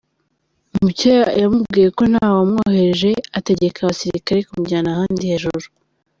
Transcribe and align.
Mucyo 0.81 1.15
yamubwiye 1.41 1.87
ko 1.97 2.03
nta 2.11 2.25
wamwohereje, 2.35 3.11
ategeka 3.39 3.77
abasirikare 3.79 4.39
kumujyana 4.47 4.89
ahandi 4.93 5.23
hejuru. 5.31 5.65